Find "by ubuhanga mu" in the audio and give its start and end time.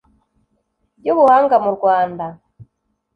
0.99-1.71